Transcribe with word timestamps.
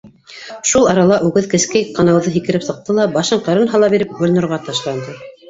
Шул 0.69 0.87
арала 0.93 1.19
үгеҙ 1.27 1.47
кескәй 1.51 1.85
канауҙы 1.99 2.33
һикереп 2.39 2.65
сыҡты 2.69 2.97
ла, 3.01 3.07
башын 3.19 3.45
ҡырын 3.51 3.71
һала 3.75 3.93
биреп, 3.97 4.19
Гөлнурға 4.23 4.61
ташланды. 4.73 5.17